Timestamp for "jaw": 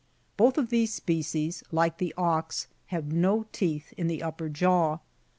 4.49-4.97